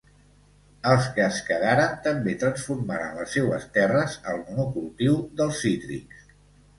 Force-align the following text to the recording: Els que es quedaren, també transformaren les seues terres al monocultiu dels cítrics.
Els 0.91 1.09
que 1.17 1.21
es 1.25 1.35
quedaren, 1.49 1.91
també 2.07 2.33
transformaren 2.43 3.11
les 3.17 3.35
seues 3.37 3.67
terres 3.75 4.15
al 4.33 4.41
monocultiu 4.47 5.19
dels 5.43 5.61
cítrics. 5.67 6.25